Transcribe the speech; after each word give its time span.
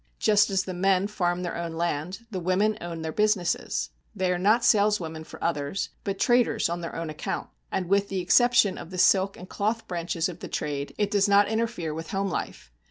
Just 0.17 0.49
as 0.49 0.63
the 0.63 0.73
men 0.73 1.05
farm 1.05 1.43
their 1.43 1.55
own 1.55 1.73
land, 1.73 2.25
the 2.31 2.39
women 2.39 2.75
own 2.81 3.03
their 3.03 3.11
businesses. 3.11 3.91
They 4.15 4.31
are 4.31 4.39
not 4.39 4.65
saleswomen 4.65 5.25
for 5.25 5.43
others, 5.43 5.89
but 6.03 6.17
traders 6.17 6.69
on 6.69 6.81
their 6.81 6.95
own 6.95 7.11
account; 7.11 7.51
and 7.71 7.85
with 7.87 8.09
the 8.09 8.17
exception 8.17 8.79
of 8.79 8.89
the 8.89 8.97
silk 8.97 9.37
and 9.37 9.47
cloth 9.47 9.87
branches 9.87 10.27
of 10.27 10.39
the 10.39 10.47
trade, 10.47 10.95
it 10.97 11.11
does 11.11 11.29
not 11.29 11.47
interfere 11.47 11.93
with 11.93 12.09
home 12.09 12.31
life. 12.31 12.71